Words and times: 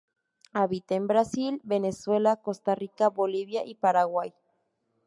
Habita 0.53 0.95
en 0.95 1.05
Brasil, 1.05 1.61
Venezuela, 1.63 2.37
Costa 2.37 2.73
Rica, 2.73 3.07
Bolivia 3.09 3.63
y 3.67 3.75
Paraguay. 3.75 4.33